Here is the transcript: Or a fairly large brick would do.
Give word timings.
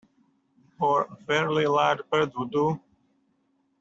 Or 0.79 1.03
a 1.11 1.15
fairly 1.27 1.67
large 1.67 1.99
brick 2.09 2.35
would 2.35 2.49
do. 2.49 2.81